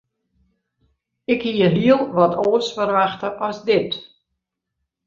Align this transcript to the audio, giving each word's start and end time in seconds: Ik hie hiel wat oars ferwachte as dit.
Ik 1.33 1.41
hie 1.47 1.67
hiel 1.75 2.01
wat 2.17 2.33
oars 2.45 2.67
ferwachte 2.75 3.29
as 3.47 3.59
dit. 3.69 3.91